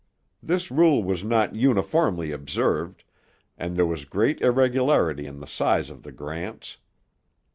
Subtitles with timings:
[0.41, 3.03] This rule was not uniformly observed,
[3.55, 6.77] and there was great irregularity in the size of the grants.